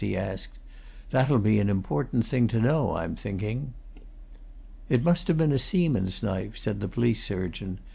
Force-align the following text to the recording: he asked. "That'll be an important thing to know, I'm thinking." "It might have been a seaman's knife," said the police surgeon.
he 0.03 0.17
asked. 0.17 0.57
"That'll 1.11 1.37
be 1.37 1.59
an 1.59 1.69
important 1.69 2.25
thing 2.25 2.47
to 2.47 2.59
know, 2.59 2.95
I'm 2.95 3.15
thinking." 3.15 3.75
"It 4.89 5.03
might 5.03 5.27
have 5.27 5.37
been 5.37 5.51
a 5.51 5.59
seaman's 5.59 6.23
knife," 6.23 6.57
said 6.57 6.79
the 6.79 6.87
police 6.87 7.23
surgeon. 7.23 7.77